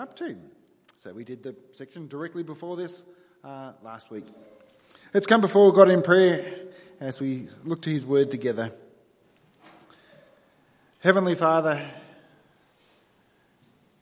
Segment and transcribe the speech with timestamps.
[0.00, 0.34] up to.
[0.96, 3.04] So we did the section directly before this
[3.44, 4.24] uh, last week.
[5.12, 6.54] Let's come before God in prayer
[7.00, 8.72] as we look to His Word together.
[11.00, 11.82] Heavenly Father,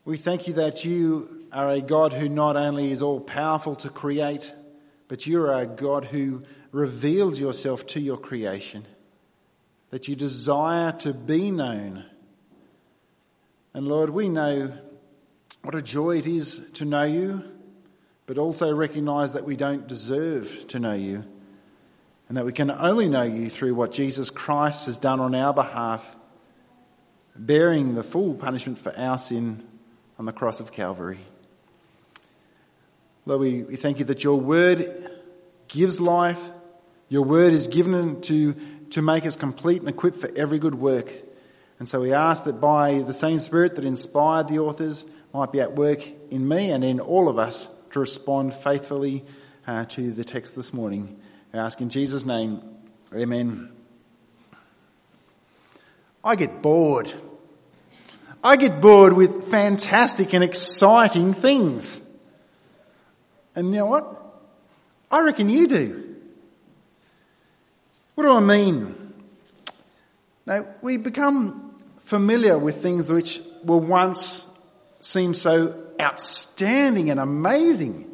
[0.04, 3.88] we thank you that you are a God who not only is all powerful to
[3.88, 4.54] create,
[5.08, 8.86] but you are a God who reveals yourself to your creation,
[9.90, 12.04] that you desire to be known.
[13.74, 14.72] And Lord, we know
[15.62, 17.44] what a joy it is to know you,
[18.26, 21.24] but also recognize that we don't deserve to know you,
[22.28, 25.54] and that we can only know you through what Jesus Christ has done on our
[25.54, 26.16] behalf,
[27.34, 29.66] bearing the full punishment for our sin
[30.18, 31.20] on the cross of Calvary.
[33.24, 35.10] Lord, we, we thank you that your word
[35.68, 36.50] gives life.
[37.08, 38.54] Your word is given to,
[38.90, 41.12] to make us complete and equipped for every good work.
[41.78, 45.06] And so we ask that by the same Spirit that inspired the authors
[45.38, 49.24] might be at work in me and in all of us to respond faithfully
[49.68, 51.16] uh, to the text this morning.
[51.54, 52.60] I ask in Jesus' name,
[53.14, 53.70] Amen.
[56.24, 57.12] I get bored.
[58.42, 62.00] I get bored with fantastic and exciting things.
[63.54, 64.40] And you know what?
[65.08, 66.16] I reckon you do.
[68.16, 69.14] What do I mean?
[70.46, 74.47] Now, we become familiar with things which were once
[75.00, 78.10] seemed so outstanding and amazing.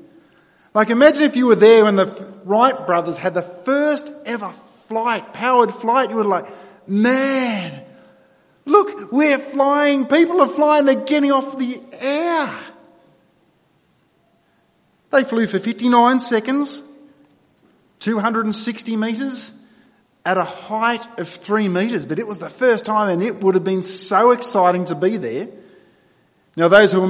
[0.74, 2.06] Like imagine if you were there when the
[2.44, 4.52] Wright brothers had the first ever
[4.88, 6.46] flight, powered flight, you were like,
[6.86, 7.84] man,
[8.66, 10.06] Look, we're flying.
[10.06, 10.86] People are flying.
[10.86, 12.50] They're getting off the air.
[15.10, 16.82] They flew for 59 seconds,
[18.00, 19.52] 260 metres,
[20.24, 23.55] at a height of three metres, but it was the first time and it would
[23.55, 25.48] have been so exciting to be there.
[26.56, 27.06] Now, those who are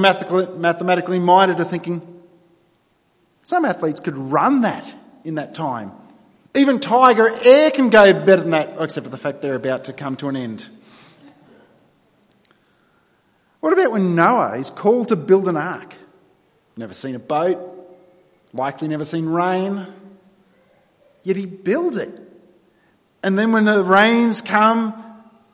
[0.57, 2.01] mathematically minded are thinking,
[3.43, 4.93] some athletes could run that
[5.23, 5.91] in that time.
[6.55, 9.93] Even Tiger Air can go better than that, except for the fact they're about to
[9.93, 10.67] come to an end.
[13.59, 15.93] What about when Noah is called to build an ark?
[16.77, 17.59] Never seen a boat,
[18.53, 19.85] likely never seen rain,
[21.23, 22.21] yet he builds it.
[23.21, 24.93] And then when the rains come,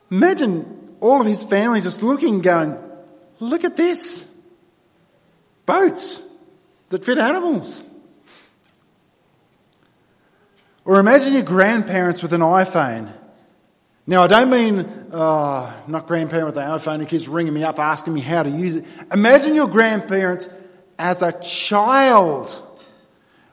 [0.09, 2.77] imagine all of his family just looking, going,
[3.41, 4.25] Look at this.
[5.65, 6.23] Boats
[6.89, 7.85] that fit animals.
[10.85, 13.11] Or imagine your grandparents with an iPhone
[14.07, 14.79] now, I don't mean,
[15.11, 18.49] uh, not grandparent with an iPhone who keeps ringing me up asking me how to
[18.49, 18.85] use it.
[19.11, 20.49] Imagine your grandparents
[20.97, 22.70] as a child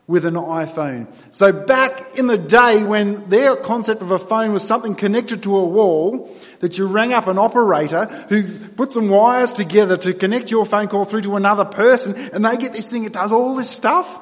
[0.09, 1.07] with an iPhone.
[1.29, 5.55] So back in the day when their concept of a phone was something connected to
[5.55, 10.49] a wall, that you rang up an operator who put some wires together to connect
[10.49, 13.55] your phone call through to another person and they get this thing, it does all
[13.55, 14.19] this stuff.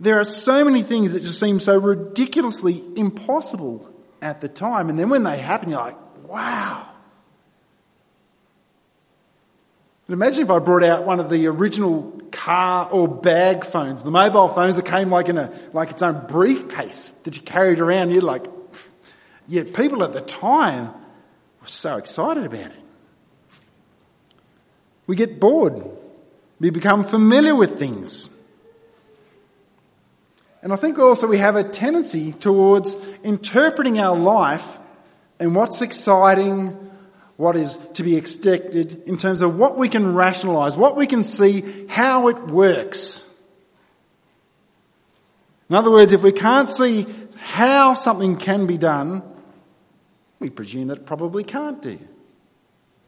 [0.00, 3.88] There are so many things that just seem so ridiculously impossible
[4.20, 4.88] at the time.
[4.88, 6.88] And then when they happen, you're like, wow.
[10.06, 14.10] And imagine if I brought out one of the original car or bag phones, the
[14.10, 18.10] mobile phones that came like in a, like its own briefcase that you carried around.
[18.10, 18.44] You're like,
[19.48, 22.80] yet people at the time were so excited about it.
[25.06, 25.82] We get bored.
[26.60, 28.28] We become familiar with things.
[30.62, 34.66] And I think also we have a tendency towards interpreting our life
[35.38, 36.90] and what's exciting,
[37.36, 41.24] what is to be expected in terms of what we can rationalize, what we can
[41.24, 43.24] see, how it works.
[45.68, 47.06] In other words, if we can't see
[47.36, 49.22] how something can be done,
[50.38, 51.98] we presume that it probably can't do.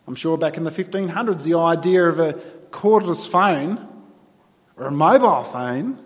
[0.06, 2.34] I'm sure back in the 1500s, the idea of a
[2.70, 3.86] cordless phone
[4.76, 5.98] or a mobile phone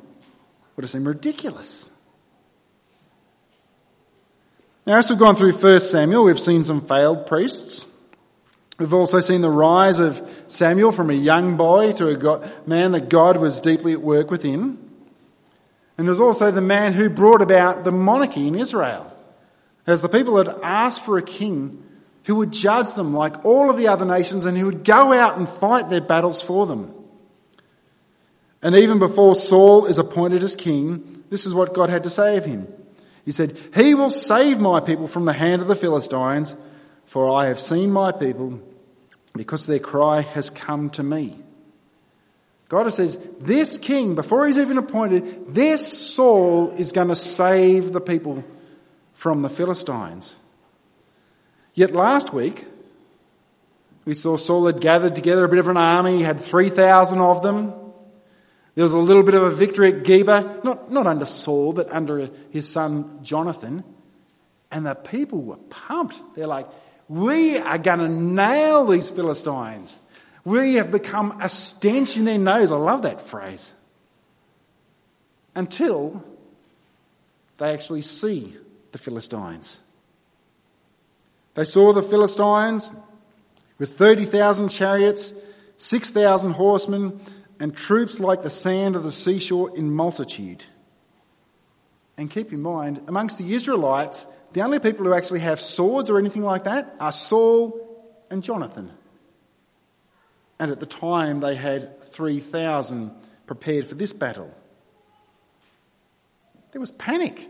[0.76, 1.91] would have seemed ridiculous.
[4.86, 7.86] Now, as we've gone through 1 Samuel, we've seen some failed priests.
[8.80, 13.10] We've also seen the rise of Samuel from a young boy to a man that
[13.10, 14.78] God was deeply at work within.
[15.98, 19.15] And there's also the man who brought about the monarchy in Israel.
[19.86, 21.84] As the people had asked for a king
[22.24, 25.36] who would judge them like all of the other nations and who would go out
[25.36, 26.94] and fight their battles for them.
[28.62, 32.38] And even before Saul is appointed as king, this is what God had to say
[32.38, 32.66] of him.
[33.26, 36.56] He said, He will save my people from the hand of the Philistines,
[37.04, 38.62] for I have seen my people
[39.41, 41.34] because their cry has come to me.
[42.69, 48.03] God says, this king, before he's even appointed, this Saul is going to save the
[48.03, 48.45] people
[49.15, 50.37] from the Philistines.
[51.72, 52.66] Yet last week,
[54.04, 57.43] We saw Saul had gathered together a bit of an army, he had 3,000 of
[57.43, 57.75] them.
[58.75, 61.93] There was a little bit of a victory at Geba, not, not under Saul, but
[61.93, 63.84] under his son Jonathan.
[64.71, 66.21] And the people were pumped.
[66.34, 66.69] They're like,
[67.10, 70.01] we are going to nail these Philistines.
[70.45, 72.71] We have become a stench in their nose.
[72.71, 73.74] I love that phrase.
[75.57, 76.24] Until
[77.59, 78.57] they actually see
[78.92, 79.80] the Philistines.
[81.54, 82.92] They saw the Philistines
[83.77, 85.34] with 30,000 chariots,
[85.78, 87.21] 6,000 horsemen,
[87.59, 90.65] and troops like the sand of the seashore in multitude.
[92.16, 96.18] And keep in mind, amongst the Israelites, the only people who actually have swords or
[96.18, 97.78] anything like that are Saul
[98.30, 98.91] and Jonathan.
[100.58, 103.12] And at the time, they had 3,000
[103.47, 104.54] prepared for this battle.
[106.72, 107.48] There was panic.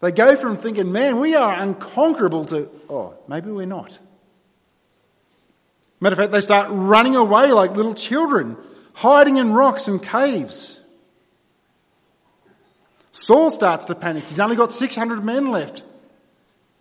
[0.00, 3.98] They go from thinking, man, we are unconquerable to, oh, maybe we're not.
[6.00, 8.58] Matter of fact, they start running away like little children,
[8.92, 10.80] hiding in rocks and caves.
[13.14, 14.24] Saul starts to panic.
[14.24, 15.84] He's only got 600 men left.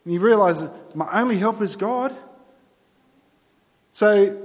[0.04, 2.14] And he realizes, my only help is God.
[3.92, 4.36] So,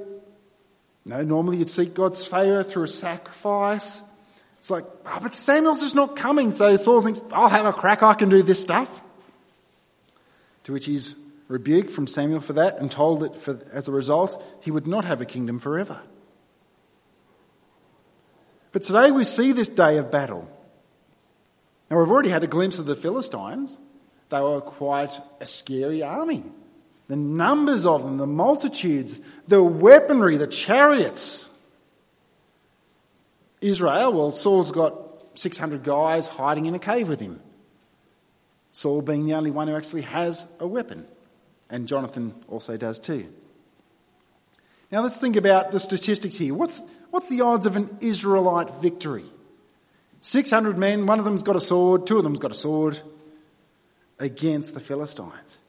[1.06, 4.02] know, normally you'd seek God's favour through a sacrifice.
[4.58, 6.50] It's like, oh, but Samuel's just not coming.
[6.50, 9.02] So Saul thinks, I'll have a crack, I can do this stuff.
[10.64, 11.16] To which he's
[11.48, 15.06] rebuked from Samuel for that and told that for, as a result, he would not
[15.06, 15.98] have a kingdom forever.
[18.72, 20.46] But today we see this day of battle.
[21.90, 23.78] Now we've already had a glimpse of the Philistines.
[24.30, 26.44] They were quite a scary army.
[27.08, 31.48] The numbers of them, the multitudes, the weaponry, the chariots.
[33.62, 34.94] Israel, well, Saul's got
[35.34, 37.40] 600 guys hiding in a cave with him.
[38.72, 41.06] Saul being the only one who actually has a weapon.
[41.70, 43.32] And Jonathan also does too.
[44.90, 46.54] Now let's think about the statistics here.
[46.54, 46.80] What's,
[47.10, 49.24] what's the odds of an Israelite victory?
[50.20, 53.00] 600 men, one of them's got a sword, two of them's got a sword
[54.18, 55.60] against the Philistines.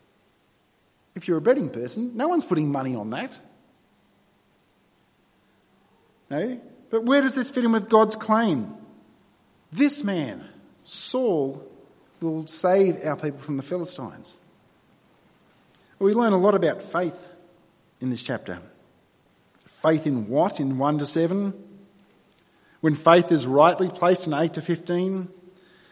[1.16, 3.38] If you're a betting person, no one's putting money on that.
[6.30, 6.60] No?
[6.90, 8.74] But where does this fit in with God's claim?
[9.72, 10.48] This man,
[10.84, 11.66] Saul,
[12.22, 14.38] will save our people from the Philistines.
[16.00, 17.28] We learn a lot about faith
[18.00, 18.60] in this chapter.
[19.66, 21.69] Faith in what in 1 to 7?
[22.82, 25.30] When faith is rightly placed in 8 to 15?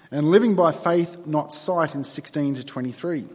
[0.09, 3.25] And living by faith, not sight, in 16 to 23.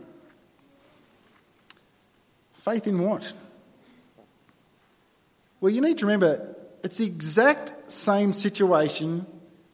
[2.54, 3.32] Faith in what?
[5.60, 9.26] Well, you need to remember it's the exact same situation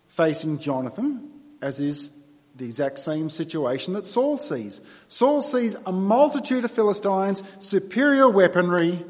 [0.08, 1.28] facing Jonathan
[1.62, 2.10] as is
[2.56, 4.80] the exact same situation that Saul sees.
[5.06, 9.04] Saul sees a multitude of Philistines, superior weaponry,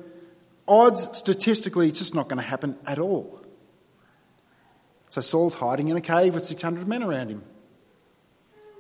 [0.66, 3.37] odds statistically, it's just not going to happen at all.
[5.08, 7.42] So Saul's hiding in a cave with 600 men around him.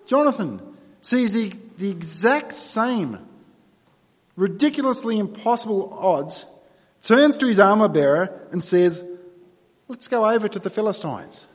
[0.06, 0.60] Jonathan
[1.00, 3.18] sees the, the exact same
[4.36, 6.46] ridiculously impossible odds,
[7.02, 9.04] turns to his armour bearer and says,
[9.88, 11.46] Let's go over to the Philistines.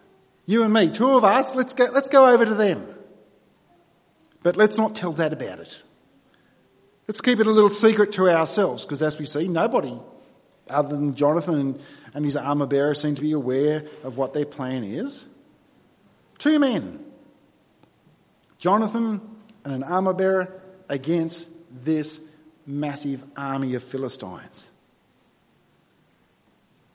[0.45, 2.87] You and me, two of us, let's go, let's go over to them.
[4.41, 5.79] But let's not tell dad about it.
[7.07, 9.97] Let's keep it a little secret to ourselves, because as we see, nobody
[10.69, 11.80] other than Jonathan and,
[12.13, 15.25] and his armour bearer seem to be aware of what their plan is.
[16.38, 17.03] Two men
[18.58, 19.20] Jonathan
[19.65, 21.50] and an armour bearer against
[21.84, 22.20] this
[22.65, 24.70] massive army of Philistines.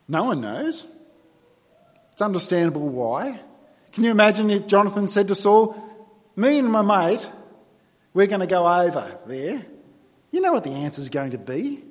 [0.06, 0.86] No one knows.
[2.12, 3.38] It's understandable why.
[3.92, 5.76] Can you imagine if Jonathan said to Saul,
[6.36, 7.28] Me and my mate,
[8.14, 9.62] we're going to go over there?
[10.30, 11.84] You know what the answer is going to be.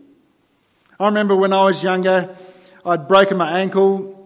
[0.99, 2.35] I remember when I was younger,
[2.85, 4.17] I'd broken my ankle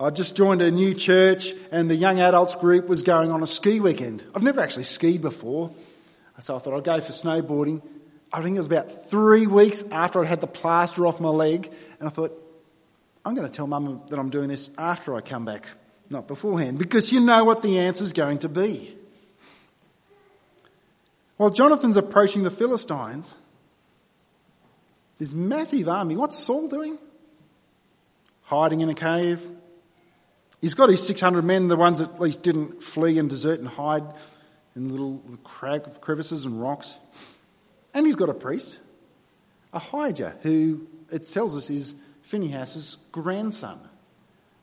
[0.00, 3.46] I'd just joined a new church and the young adults group was going on a
[3.48, 4.24] ski weekend.
[4.32, 5.72] I've never actually skied before,
[6.38, 7.82] so I thought I'd go for snowboarding.
[8.32, 11.72] I think it was about three weeks after I'd had the plaster off my leg,
[11.98, 12.32] and I thought,
[13.24, 15.66] I'm going to tell mum that I'm doing this after I come back,
[16.10, 18.96] not beforehand, because you know what the answer's going to be.
[21.38, 23.36] While Jonathan's approaching the Philistines,
[25.18, 26.98] this massive army, what's Saul doing?
[28.42, 29.46] Hiding in a cave,
[30.60, 33.68] He's got his 600 men, the ones that at least didn't flee and desert and
[33.68, 34.02] hide
[34.74, 36.98] in little crevices and rocks.
[37.94, 38.78] And he's got a priest,
[39.72, 43.78] Ahijah, who it tells us is Phinehas' grandson.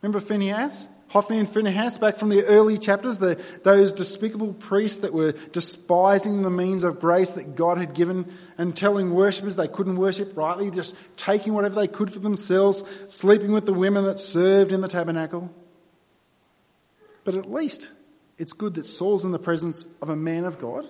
[0.02, 0.88] Remember Phinehas?
[1.10, 6.42] Hophni and Phinehas, back from the early chapters, the, those despicable priests that were despising
[6.42, 10.72] the means of grace that God had given and telling worshippers they couldn't worship rightly,
[10.72, 14.88] just taking whatever they could for themselves, sleeping with the women that served in the
[14.88, 15.54] tabernacle.
[17.24, 17.92] But at least
[18.38, 20.86] it's good that Saul's in the presence of a man of God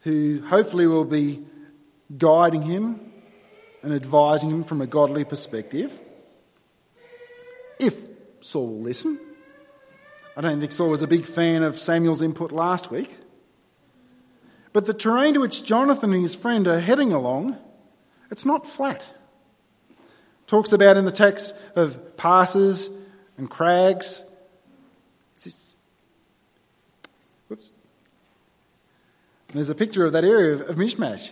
[0.00, 1.44] who hopefully will be
[2.16, 3.12] guiding him
[3.82, 5.98] and advising him from a godly perspective.
[7.78, 8.09] If
[8.40, 9.18] Saul will listen.
[10.36, 13.16] I don't think Saul was a big fan of Samuel's input last week.
[14.72, 17.58] But the terrain to which Jonathan and his friend are heading along,
[18.30, 19.02] it's not flat.
[20.46, 22.90] Talks about in the text of passes
[23.36, 24.24] and crags.
[27.48, 27.72] Whoops.
[29.48, 31.30] And there's a picture of that area of, of Michmash.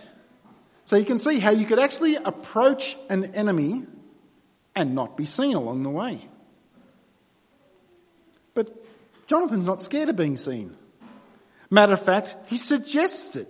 [0.83, 3.85] So you can see how you could actually approach an enemy
[4.75, 6.27] and not be seen along the way.
[8.53, 8.69] But
[9.29, 10.75] Jonathan's not scared of being seen.
[11.69, 13.47] Matter of fact, he suggests it.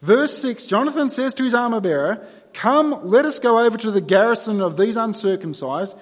[0.00, 4.00] Verse 6 Jonathan says to his armor bearer, Come, let us go over to the
[4.00, 5.94] garrison of these uncircumcised.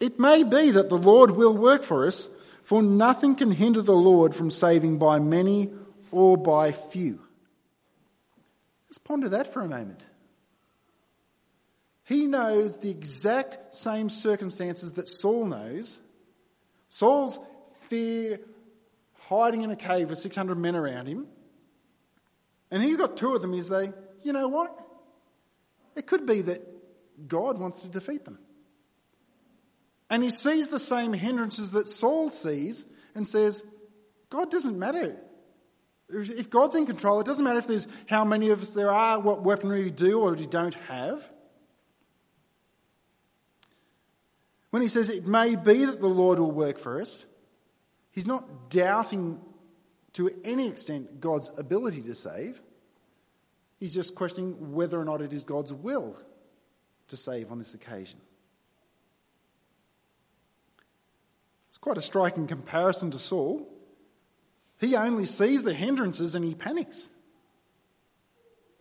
[0.00, 2.28] It may be that the Lord will work for us,
[2.62, 5.72] for nothing can hinder the Lord from saving by many
[6.10, 7.20] or by few.
[8.86, 10.04] Let's ponder that for a moment.
[12.04, 16.02] He knows the exact same circumstances that Saul knows,
[16.90, 17.38] Saul's
[17.88, 18.40] fear
[19.28, 21.26] hiding in a cave with 600 men around him.
[22.70, 23.52] And he got two of them.
[23.52, 24.76] He's like, you know what?
[25.96, 26.62] It could be that
[27.28, 28.38] God wants to defeat them.
[30.10, 33.64] And he sees the same hindrances that Saul sees and says,
[34.30, 35.16] God doesn't matter.
[36.08, 39.18] If God's in control, it doesn't matter if there's how many of us there are,
[39.20, 41.26] what weaponry we do or we don't have.
[44.70, 47.24] When he says it may be that the Lord will work for us,
[48.14, 49.40] he's not doubting
[50.14, 52.60] to any extent God's ability to save.
[53.78, 56.16] He's just questioning whether or not it is God's will
[57.08, 58.18] to save on this occasion.
[61.68, 63.68] It's quite a striking comparison to Saul.
[64.78, 67.06] He only sees the hindrances and he panics.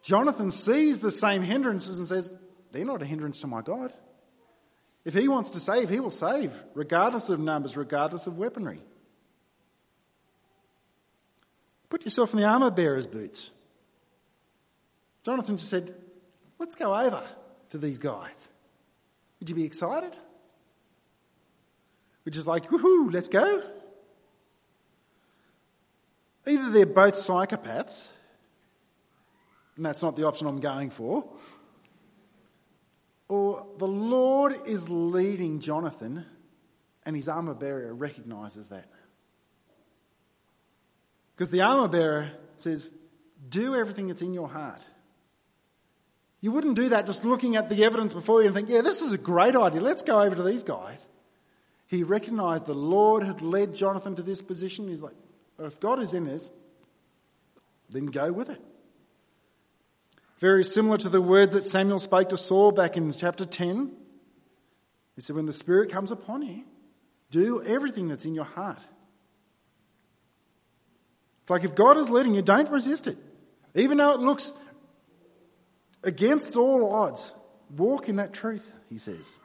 [0.03, 2.29] Jonathan sees the same hindrances and says,
[2.71, 3.91] They're not a hindrance to my God.
[5.05, 8.81] If he wants to save, he will save, regardless of numbers, regardless of weaponry.
[11.93, 13.51] Put yourself in the armour bearer's boots.
[15.21, 15.93] Jonathan just said,
[16.57, 17.23] Let's go over
[17.69, 18.49] to these guys.
[19.39, 20.17] Would you be excited?
[22.23, 23.61] Which is like, woohoo, let's go.
[26.47, 28.07] Either they're both psychopaths,
[29.75, 31.23] and that's not the option I'm going for,
[33.27, 36.25] or the Lord is leading Jonathan,
[37.05, 38.87] and his armor bearer recognizes that.
[41.35, 42.91] Because the armor bearer says,
[43.49, 44.85] Do everything that's in your heart.
[46.41, 49.01] You wouldn't do that just looking at the evidence before you and think, Yeah, this
[49.01, 49.81] is a great idea.
[49.81, 51.07] Let's go over to these guys.
[51.87, 54.87] He recognized the Lord had led Jonathan to this position.
[54.87, 55.15] He's like,
[55.59, 56.51] If God is in this,
[57.89, 58.61] then go with it.
[60.39, 63.91] Very similar to the word that Samuel spoke to Saul back in chapter 10.
[65.15, 66.63] He said, When the Spirit comes upon you,
[67.31, 68.79] do everything that's in your heart.
[71.43, 73.17] It's like if God is leading you, don't resist it.
[73.75, 74.53] Even though it looks
[76.01, 77.33] against all odds,
[77.75, 79.39] walk in that truth, he says.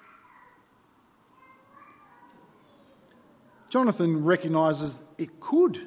[3.69, 5.81] Jonathan recognizes it could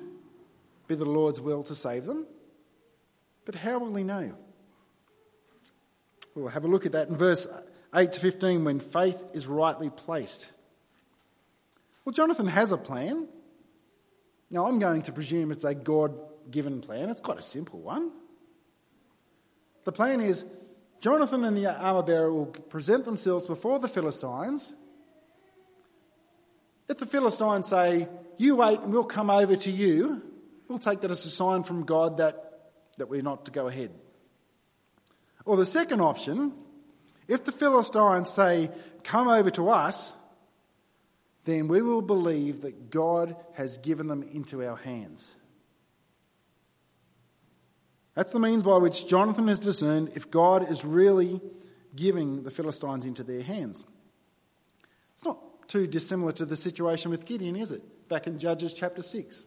[0.88, 2.28] be the Lord's will to save them,
[3.46, 4.34] but how will he know?
[6.36, 7.48] We'll have a look at that in verse
[7.96, 10.50] 8 to 15 when faith is rightly placed.
[12.04, 13.28] Well, Jonathan has a plan.
[14.52, 16.14] Now, I'm going to presume it's a God
[16.52, 17.10] given plan.
[17.10, 18.12] It's quite a simple one.
[19.86, 20.46] The plan is
[21.00, 24.76] Jonathan and the armor bearer will present themselves before the Philistines.
[26.90, 30.22] If the Philistines say, You wait and we'll come over to you,
[30.68, 33.92] we'll take that as a sign from God that, that we're not to go ahead.
[35.46, 36.54] Or the second option,
[37.28, 38.70] if the Philistines say,
[39.04, 40.14] Come over to us,
[41.46, 45.36] then we will believe that God has given them into our hands.
[48.16, 51.42] That's the means by which Jonathan has discerned if God is really
[51.96, 53.86] giving the Philistines into their hands.
[55.14, 57.82] It's not too dissimilar to the situation with Gideon, is it?
[58.10, 59.46] Back in Judges chapter 6.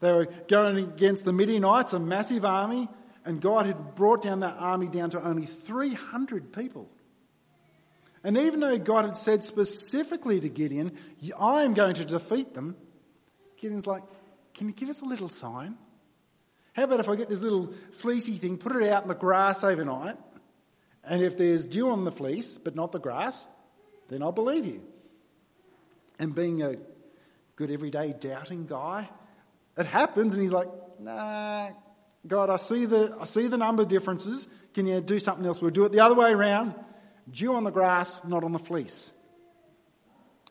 [0.00, 2.88] They were going against the Midianites, a massive army,
[3.24, 6.90] and God had brought down that army down to only 300 people.
[8.24, 10.96] And even though God had said specifically to Gideon,
[11.38, 12.76] I am going to defeat them,
[13.56, 14.02] Gideon's like,
[14.54, 15.76] Can you give us a little sign?
[16.72, 19.64] How about if I get this little fleecy thing, put it out in the grass
[19.64, 20.16] overnight,
[21.04, 23.48] and if there's dew on the fleece but not the grass,
[24.08, 24.82] then I'll believe you.
[26.18, 26.76] And being a
[27.56, 29.08] good everyday doubting guy,
[29.76, 30.68] it happens, and he's like,
[30.98, 31.70] Nah,
[32.26, 34.48] God, I see the I see the number differences.
[34.74, 35.60] Can you do something else?
[35.60, 36.74] We'll do it the other way around.
[37.30, 39.12] Dew on the grass, not on the fleece.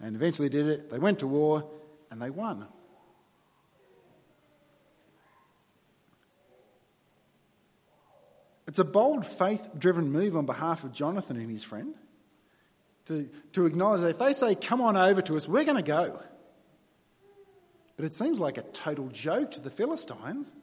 [0.02, 0.90] And eventually did it.
[0.90, 1.70] They went to war
[2.12, 2.68] and they won.
[8.68, 11.96] It's a bold, faith driven move on behalf of Jonathan and his friend
[13.06, 15.84] to, to acknowledge that if they say, Come on over to us, we're going to
[15.84, 16.20] go.
[17.96, 20.54] But it seems like a total joke to the Philistines.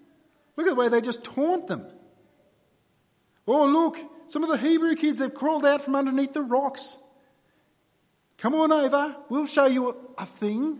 [0.56, 1.86] Look at the way they just taunt them.
[3.46, 3.98] Oh, look,
[4.32, 6.96] some of the Hebrew kids have crawled out from underneath the rocks.
[8.38, 10.78] Come on over, we'll show you a, thing.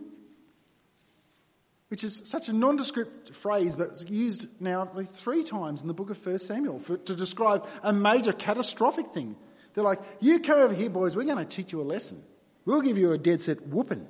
[1.89, 6.09] Which is such a nondescript phrase, but it's used now three times in the book
[6.09, 9.35] of 1 Samuel for, to describe a major catastrophic thing.
[9.75, 12.23] They're like, You come over here, boys, we're going to teach you a lesson.
[12.65, 14.07] We'll give you a dead set whooping.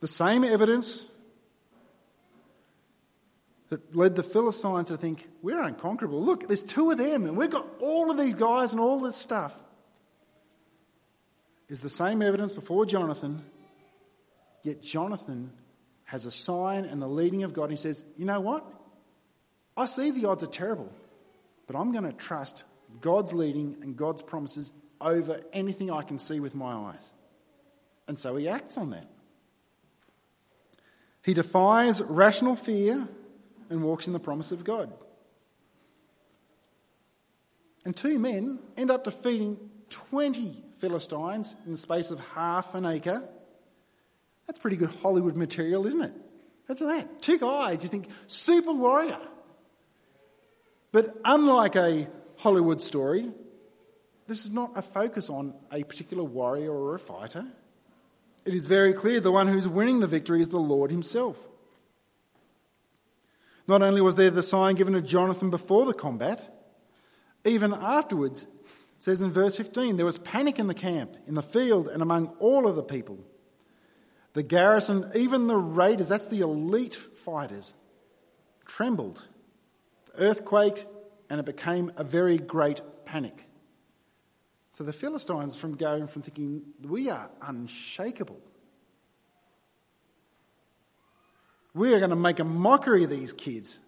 [0.00, 1.06] The same evidence
[3.74, 6.22] that led the Philistines to think, we're unconquerable.
[6.22, 9.16] Look, there's two of them, and we've got all of these guys and all this
[9.16, 9.52] stuff.
[11.68, 13.42] Is the same evidence before Jonathan,
[14.62, 15.50] yet Jonathan
[16.04, 17.68] has a sign and the leading of God.
[17.68, 18.64] He says, You know what?
[19.76, 20.92] I see the odds are terrible,
[21.66, 22.62] but I'm going to trust
[23.00, 27.10] God's leading and God's promises over anything I can see with my eyes.
[28.06, 29.08] And so he acts on that.
[31.22, 33.08] He defies rational fear
[33.70, 34.92] and walks in the promise of God.
[37.84, 39.58] And two men end up defeating
[39.90, 43.28] 20 Philistines in the space of half an acre.
[44.46, 46.12] That's pretty good Hollywood material, isn't it?
[46.66, 47.22] That's that.
[47.22, 49.18] Two guys, you think, super warrior.
[50.92, 53.30] But unlike a Hollywood story,
[54.26, 57.46] this is not a focus on a particular warrior or a fighter.
[58.44, 61.36] It is very clear the one who's winning the victory is the Lord Himself.
[63.66, 66.50] Not only was there the sign given to Jonathan before the combat,
[67.44, 68.48] even afterwards, it
[68.98, 72.28] says in verse 15, there was panic in the camp, in the field, and among
[72.40, 73.18] all of the people.
[74.34, 77.72] The garrison, even the raiders, that's the elite fighters,
[78.66, 79.22] trembled.
[80.06, 80.86] The earth quaked,
[81.30, 83.46] and it became a very great panic.
[84.72, 88.40] So the Philistines, from going from thinking, we are unshakable
[91.74, 93.80] We are going to make a mockery of these kids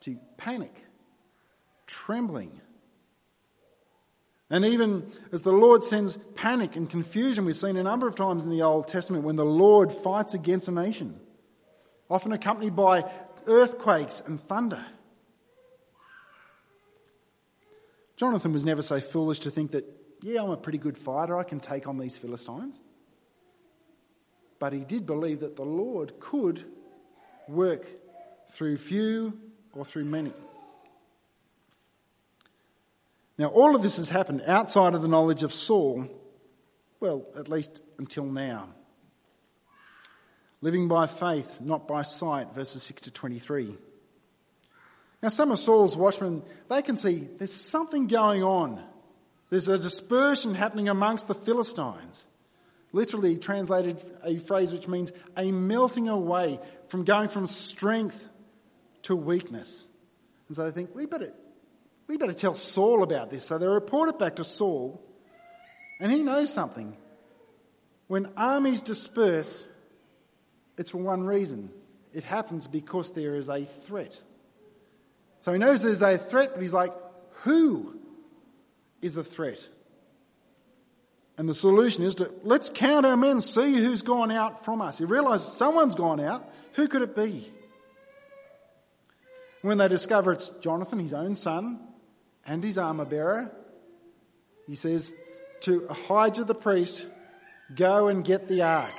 [0.00, 0.74] to panic,
[1.86, 2.60] trembling.
[4.50, 8.44] And even as the Lord sends panic and confusion, we've seen a number of times
[8.44, 11.18] in the Old Testament when the Lord fights against a nation,
[12.10, 13.10] often accompanied by
[13.46, 14.84] earthquakes and thunder.
[18.16, 19.86] Jonathan was never so foolish to think that,
[20.22, 22.78] yeah, I'm a pretty good fighter, I can take on these Philistines.
[24.58, 26.64] But he did believe that the Lord could
[27.48, 27.86] work
[28.50, 29.38] through few
[29.72, 30.32] or through many.
[33.38, 36.06] Now, all of this has happened outside of the knowledge of Saul,
[37.00, 38.68] well, at least until now.
[40.60, 43.74] Living by faith, not by sight, verses 6 to 23.
[45.22, 48.82] Now, some of Saul's watchmen, they can see there's something going on.
[49.50, 52.26] There's a dispersion happening amongst the Philistines
[52.92, 58.28] literally translated a phrase which means a melting away from going from strength
[59.02, 59.86] to weakness.
[60.48, 61.32] And so they think, we better,
[62.06, 63.46] we better tell Saul about this.
[63.46, 65.02] So they report it back to Saul,
[66.00, 66.96] and he knows something.
[68.08, 69.66] When armies disperse,
[70.76, 71.70] it's for one reason
[72.12, 74.20] it happens because there is a threat.
[75.38, 76.92] So he knows there's a threat, but he's like,
[77.42, 77.98] who
[79.00, 79.66] is the threat?
[81.38, 84.98] And the solution is to let's count our men, see who's gone out from us.
[84.98, 86.48] He realizes someone's gone out.
[86.74, 87.50] Who could it be?
[89.62, 91.80] When they discover it's Jonathan, his own son,
[92.44, 93.50] and his armor bearer,
[94.66, 95.12] he says
[95.60, 97.06] to Ahijah the priest,
[97.74, 98.92] Go and get the ark.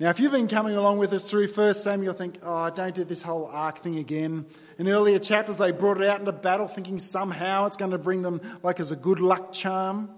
[0.00, 2.94] Now, if you've been coming along with us through 1 Samuel, you'll think, oh, don't
[2.94, 4.46] do this whole ark thing again.
[4.78, 8.22] In earlier chapters, they brought it out into battle thinking somehow it's going to bring
[8.22, 10.10] them like as a good luck charm.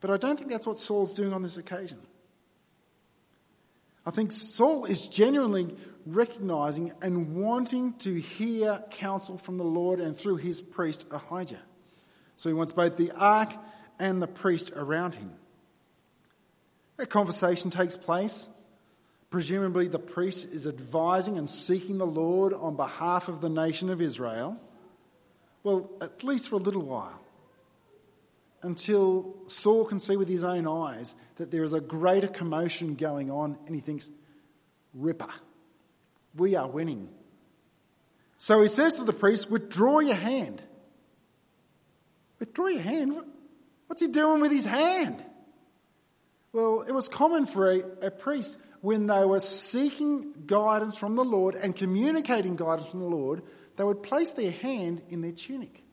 [0.00, 1.98] But I don't think that's what Saul's doing on this occasion.
[4.06, 10.16] I think Saul is genuinely recognizing and wanting to hear counsel from the Lord and
[10.16, 11.60] through his priest Ahijah.
[12.36, 13.52] So he wants both the ark
[13.98, 15.30] and the priest around him.
[16.98, 18.48] A conversation takes place.
[19.28, 24.00] Presumably, the priest is advising and seeking the Lord on behalf of the nation of
[24.00, 24.56] Israel.
[25.62, 27.20] Well, at least for a little while.
[28.62, 33.30] Until Saul can see with his own eyes that there is a greater commotion going
[33.30, 34.10] on, and he thinks,
[34.92, 35.32] Ripper,
[36.36, 37.08] we are winning.
[38.36, 40.62] So he says to the priest, Withdraw your hand.
[42.38, 43.16] Withdraw your hand?
[43.86, 45.24] What's he doing with his hand?
[46.52, 51.24] Well, it was common for a, a, priest when they were seeking guidance from the
[51.24, 53.42] Lord and communicating guidance from the Lord,
[53.76, 55.84] they would place their hand in their tunic.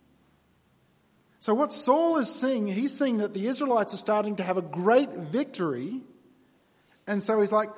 [1.39, 4.61] So, what Saul is seeing, he's seeing that the Israelites are starting to have a
[4.61, 6.01] great victory.
[7.05, 7.69] And so he's like,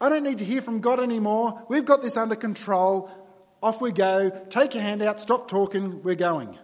[0.00, 1.64] I don't need to hear from God anymore.
[1.68, 3.10] We've got this under control.
[3.62, 4.30] Off we go.
[4.50, 5.18] Take your hand out.
[5.18, 6.02] Stop talking.
[6.02, 6.56] We're going.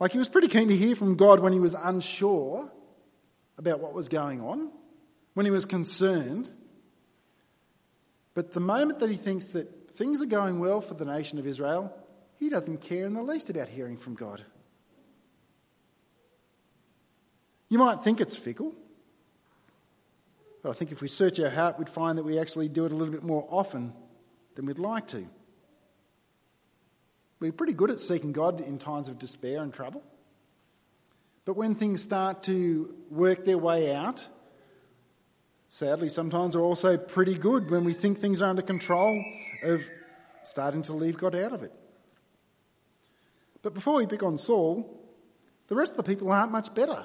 [0.00, 2.70] Like he was pretty keen to hear from God when he was unsure
[3.56, 4.70] about what was going on,
[5.34, 6.50] when he was concerned.
[8.34, 11.46] But the moment that he thinks that things are going well for the nation of
[11.46, 11.94] Israel,
[12.38, 14.44] he doesn't care in the least about hearing from God.
[17.68, 18.72] You might think it's fickle,
[20.62, 22.92] but I think if we search our heart, we'd find that we actually do it
[22.92, 23.92] a little bit more often
[24.54, 25.26] than we'd like to.
[27.40, 30.02] We're pretty good at seeking God in times of despair and trouble.
[31.44, 34.26] But when things start to work their way out,
[35.68, 39.22] sadly, sometimes we're also pretty good when we think things are under control
[39.62, 39.82] of
[40.44, 41.72] starting to leave God out of it.
[43.64, 45.04] But before we pick on Saul,
[45.66, 47.04] the rest of the people aren't much better.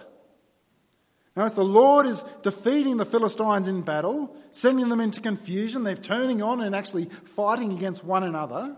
[1.36, 5.96] Now, as the Lord is defeating the Philistines in battle, sending them into confusion, they're
[5.96, 8.78] turning on and actually fighting against one another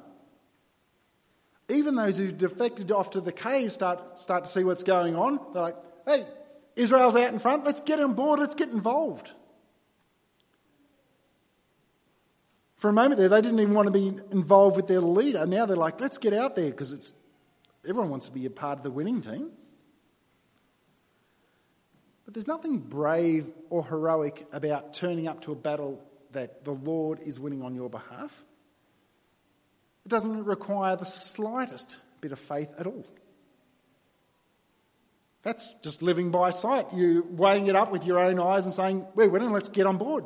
[1.71, 5.39] even those who defected off to the cave start, start to see what's going on.
[5.53, 6.23] They're like, hey,
[6.75, 9.31] Israel's out in front, let's get on board, let's get involved.
[12.75, 15.45] For a moment there, they didn't even want to be involved with their leader.
[15.45, 17.13] Now they're like, let's get out there because it's
[17.87, 19.51] everyone wants to be a part of the winning team.
[22.25, 27.19] But there's nothing brave or heroic about turning up to a battle that the Lord
[27.19, 28.43] is winning on your behalf.
[30.05, 33.05] It doesn't require the slightest bit of faith at all.
[35.43, 36.93] That's just living by sight.
[36.93, 39.97] You weighing it up with your own eyes and saying, We're winning, let's get on
[39.97, 40.25] board.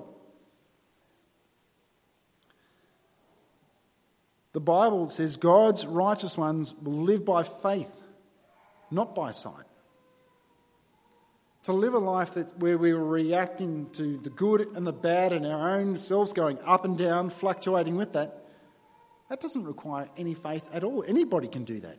[4.55, 7.93] The Bible says God's righteous ones will live by faith,
[8.89, 9.65] not by sight.
[11.63, 15.45] To live a life that, where we're reacting to the good and the bad and
[15.45, 18.45] our own selves going up and down, fluctuating with that,
[19.29, 21.03] that doesn't require any faith at all.
[21.05, 21.97] Anybody can do that.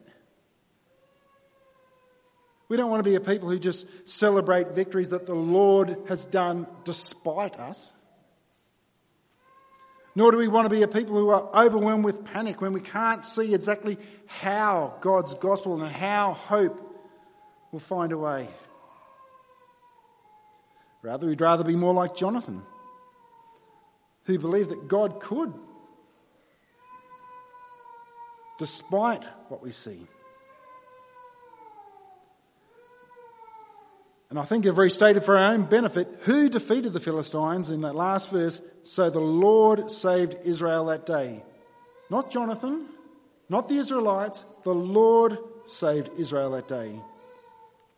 [2.70, 6.24] We don't want to be a people who just celebrate victories that the Lord has
[6.24, 7.92] done despite us.
[10.16, 12.80] Nor do we want to be a people who are overwhelmed with panic when we
[12.80, 16.82] can't see exactly how God's gospel and how hope
[17.70, 18.48] will find a way.
[21.02, 22.62] Rather, we'd rather be more like Jonathan,
[24.24, 25.52] who believed that God could
[28.58, 30.00] despite what we see.
[34.28, 37.94] And I think I've restated for our own benefit, who defeated the Philistines in that
[37.94, 38.60] last verse?
[38.82, 41.44] So the Lord saved Israel that day.
[42.10, 42.86] Not Jonathan,
[43.48, 47.00] not the Israelites, the Lord saved Israel that day.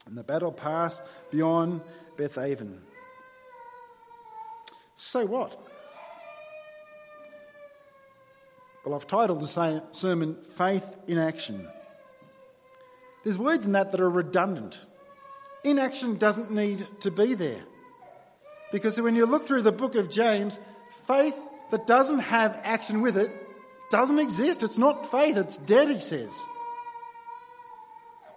[0.06, 1.80] And the battle passed beyond
[2.16, 2.78] Bethaven.
[4.96, 5.56] So what?
[8.84, 11.68] Well, I've titled the sermon Faith in Action.
[13.22, 14.78] There's words in that that are redundant.
[15.70, 17.62] Inaction doesn't need to be there.
[18.72, 20.58] Because when you look through the book of James,
[21.06, 21.36] faith
[21.70, 23.30] that doesn't have action with it
[23.90, 24.62] doesn't exist.
[24.62, 26.30] It's not faith, it's dead, he says.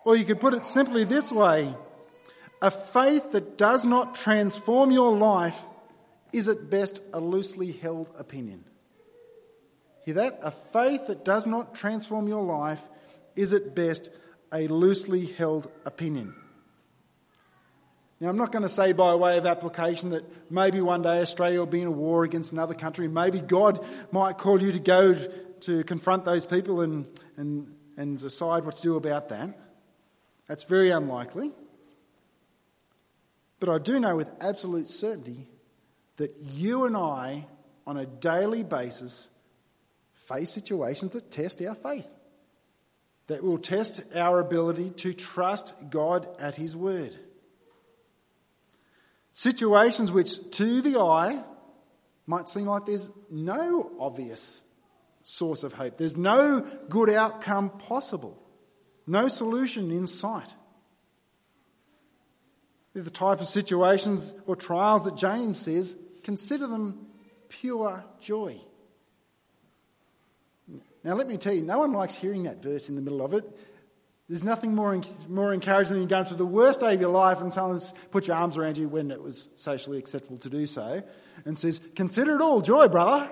[0.03, 1.73] Or you could put it simply this way
[2.61, 5.59] a faith that does not transform your life
[6.31, 8.63] is at best a loosely held opinion.
[10.05, 10.39] Hear that?
[10.43, 12.81] A faith that does not transform your life
[13.35, 14.09] is at best
[14.53, 16.35] a loosely held opinion.
[18.21, 21.57] Now, I'm not going to say by way of application that maybe one day Australia
[21.57, 23.07] will be in a war against another country.
[23.07, 25.15] Maybe God might call you to go
[25.61, 29.59] to confront those people and, and, and decide what to do about that.
[30.47, 31.51] That's very unlikely.
[33.59, 35.47] But I do know with absolute certainty
[36.17, 37.47] that you and I,
[37.87, 39.29] on a daily basis,
[40.13, 42.07] face situations that test our faith.
[43.31, 47.17] that will test our ability to trust God at His word.
[49.33, 51.43] Situations which, to the eye,
[52.25, 54.63] might seem like there's no obvious
[55.21, 55.97] source of hope.
[55.97, 58.41] There's no good outcome possible,
[59.07, 60.53] no solution in sight.
[62.93, 67.07] They're the type of situations or trials that James says consider them
[67.47, 68.59] pure joy.
[71.03, 73.33] Now, let me tell you, no one likes hearing that verse in the middle of
[73.33, 73.43] it.
[74.31, 77.51] There's nothing more, more encouraging than going through the worst day of your life and
[77.51, 81.03] someone's put your arms around you when it was socially acceptable to do so
[81.43, 83.29] and says, Consider it all joy, brother.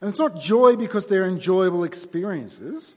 [0.00, 2.94] And it's not joy because they're enjoyable experiences.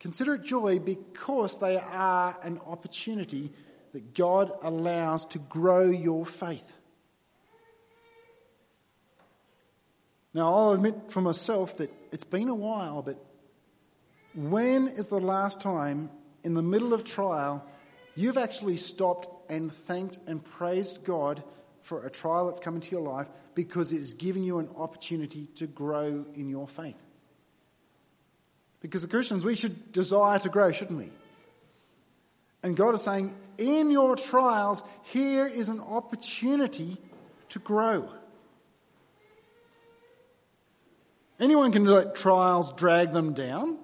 [0.00, 3.52] Consider it joy because they are an opportunity
[3.92, 6.76] that God allows to grow your faith.
[10.34, 13.24] Now, I'll admit for myself that it's been a while, but
[14.34, 16.10] when is the last time
[16.44, 17.64] in the middle of trial
[18.14, 21.42] you've actually stopped and thanked and praised God
[21.82, 25.46] for a trial that's come into your life because it has given you an opportunity
[25.56, 27.02] to grow in your faith?
[28.80, 31.10] Because as Christians, we should desire to grow, shouldn't we?
[32.62, 36.96] And God is saying, in your trials, here is an opportunity
[37.50, 38.08] to grow.
[41.40, 43.78] Anyone can let trials drag them down.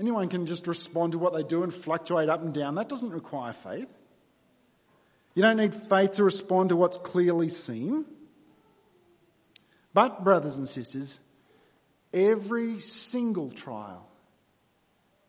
[0.00, 2.76] Anyone can just respond to what they do and fluctuate up and down.
[2.76, 3.92] That doesn't require faith.
[5.34, 8.06] You don't need faith to respond to what's clearly seen.
[9.92, 11.18] But, brothers and sisters,
[12.12, 14.08] every single trial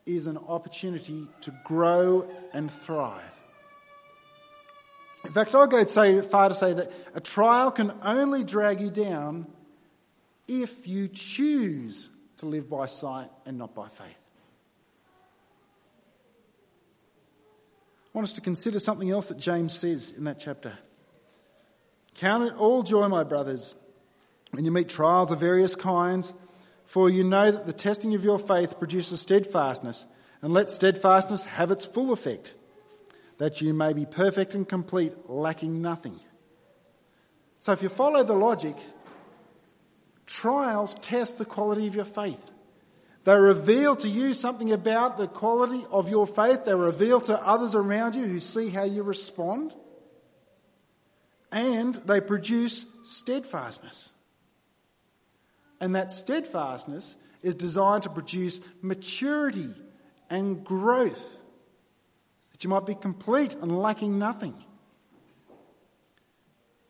[0.06, 3.22] is an opportunity to grow and thrive.
[5.26, 5.84] In fact, I'll go
[6.24, 9.48] far to say that a trial can only drag you down
[10.50, 14.08] if you choose to live by sight and not by faith.
[18.08, 20.74] I want us to consider something else that James says in that chapter.
[22.16, 23.76] Count it all joy, my brothers,
[24.52, 26.34] when you meet trials of various kinds
[26.90, 30.08] for you know that the testing of your faith produces steadfastness,
[30.42, 32.56] and let steadfastness have its full effect,
[33.38, 36.20] that you may be perfect and complete, lacking nothing.
[37.60, 38.76] So if you follow the logic,
[40.30, 42.46] trials test the quality of your faith.
[43.26, 46.66] They reveal to you something about the quality of your faith.
[46.66, 49.74] They reveal to others around you who see how you respond.
[51.52, 54.14] And they produce steadfastness.
[55.82, 59.74] And that steadfastness is designed to produce maturity
[60.30, 61.38] and growth,
[62.52, 64.54] that you might be complete and lacking nothing.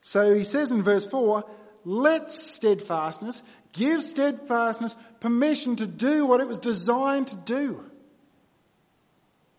[0.02, 1.44] So he says in verse 4
[1.84, 7.84] let steadfastness give steadfastness permission to do what it was designed to do.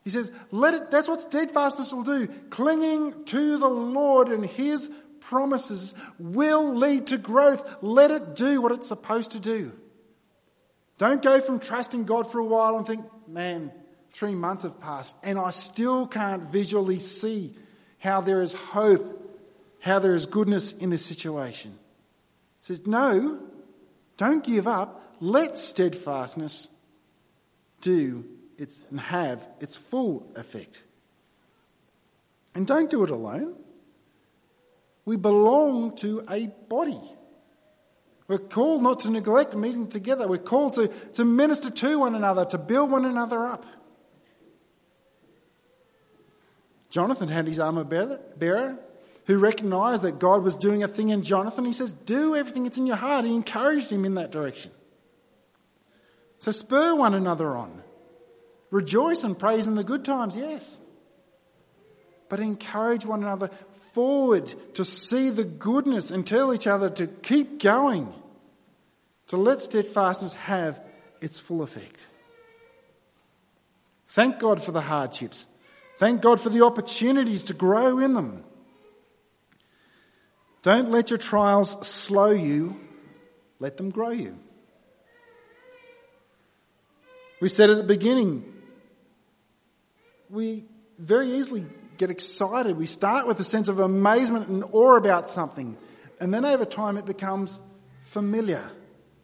[0.04, 2.28] He says, let it, that's what steadfastness will do.
[2.50, 7.64] Clinging to the Lord and His promises will lead to growth.
[7.82, 9.72] Let it do what it's supposed to do.
[10.98, 13.72] Don't go from trusting God for a while and think, man,
[14.12, 17.56] three months have passed and I still can't visually see
[18.00, 19.40] how there is hope,
[19.80, 21.78] how there is goodness in this situation.
[22.62, 23.40] Says, no,
[24.18, 25.16] don't give up.
[25.20, 26.70] Let steadfastness
[27.82, 28.26] do
[28.58, 30.84] its, and have its full effect.
[32.54, 33.56] And don't do it alone.
[35.06, 37.02] We belong to a body.
[38.28, 40.28] We're called not to neglect meeting together.
[40.28, 43.66] We're called to, to minister to one another, to build one another up.
[46.92, 48.78] Jonathan had his armor bearer
[49.26, 51.66] who recognized that God was doing a thing in Jonathan.
[51.66, 53.26] He says, Do everything that's in your heart.
[53.26, 54.72] He encouraged him in that direction.
[56.40, 57.84] So spur one another on.
[58.72, 60.80] Rejoice and praise in the good times, yes.
[62.30, 63.52] But encourage one another
[63.94, 68.12] forward to see the goodness and tell each other to keep going,
[69.28, 70.82] to let steadfastness have
[71.20, 72.08] its full effect.
[74.08, 75.48] Thank God for the hardships.
[75.98, 78.44] Thank God for the opportunities to grow in them.
[80.62, 82.80] Don't let your trials slow you,
[83.60, 84.38] let them grow you.
[87.40, 88.46] We said at the beginning,
[90.30, 90.66] we
[91.00, 91.66] very easily
[91.98, 92.78] get excited.
[92.78, 95.78] We start with a sense of amazement and awe about something.
[96.20, 97.60] And then over time it becomes
[98.04, 98.70] familiar.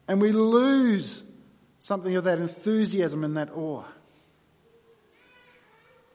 [0.08, 1.22] And we lose
[1.78, 3.84] something of that enthusiasm and that awe.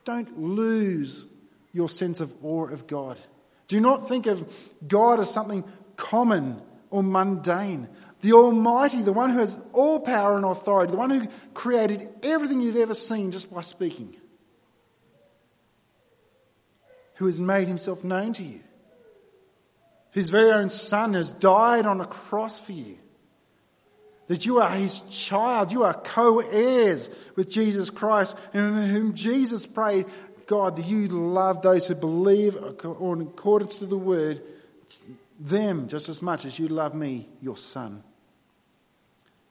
[0.04, 1.26] Don't lose
[1.72, 3.18] your sense of awe of God.
[3.74, 4.48] Do not think of
[4.88, 5.64] God as something
[5.96, 7.90] common or mundane.
[8.22, 12.62] the Almighty, the one who has all power and authority, the one who created everything
[12.62, 14.16] you've ever seen just by speaking,
[17.16, 18.60] who has made himself known to you,
[20.12, 23.00] whose very own Son has died on a cross for you,
[24.28, 29.66] that you are his child, you are co heirs with Jesus Christ, and whom Jesus
[29.66, 30.06] prayed,
[30.48, 34.42] God, that you love those who believe or in accordance to the word,
[35.40, 38.04] them just as much as you love me, your son.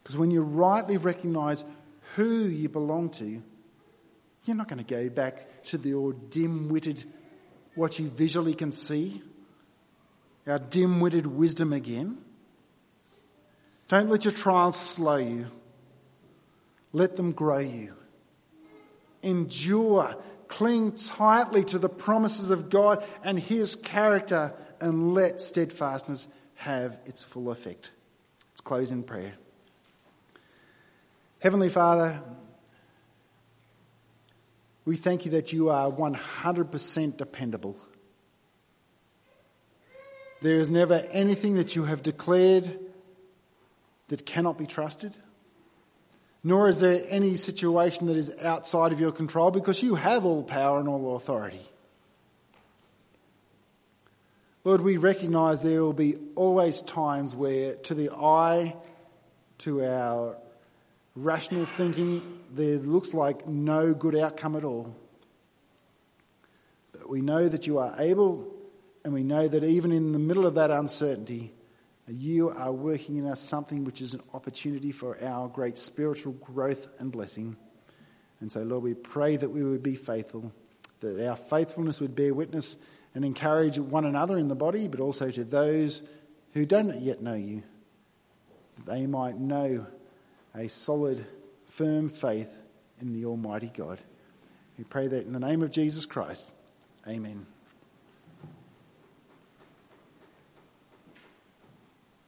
[0.03, 1.65] Because when you rightly recognize
[2.17, 3.43] who you belong to,
[4.45, 7.05] you're not going to go back to the old dim witted,
[7.75, 9.23] what you visually can see,
[10.47, 12.19] our dim witted wisdom again.
[13.89, 15.47] Don't let your trials slow you,
[16.93, 17.95] let them grow you.
[19.23, 20.17] Endure
[20.53, 27.23] Cling tightly to the promises of God and His character and let steadfastness have its
[27.23, 27.91] full effect.
[28.51, 29.33] Let's close in prayer.
[31.39, 32.21] Heavenly Father,
[34.85, 37.75] we thank you that you are 100% dependable.
[40.43, 42.79] There is never anything that you have declared
[44.09, 45.17] that cannot be trusted
[46.45, 50.43] nor is there any situation that is outside of your control because you have all
[50.43, 51.69] power and all authority.
[54.65, 58.77] Lord, we recognize there will be always times where, to the eye,
[59.59, 60.37] to our
[61.17, 64.95] rational thinking, there looks like no good outcome at all.
[66.93, 68.53] But we know that you are able,
[69.05, 71.53] and we know that even in the middle of that uncertainty,
[72.09, 76.89] you are working in us something which is an opportunity for our great spiritual growth
[76.99, 77.57] and blessing.
[78.41, 80.53] And so, Lord, we pray that we would be faithful,
[81.01, 82.77] that our faithfulness would bear witness
[83.15, 86.03] and encourage one another in the body, but also to those
[86.55, 87.63] who don't yet know you,
[88.77, 89.87] that they might know
[90.55, 91.25] a solid,
[91.67, 92.51] firm faith
[93.01, 94.01] in the Almighty God.
[94.77, 96.51] We pray that in the name of Jesus Christ.
[97.07, 97.47] Amen.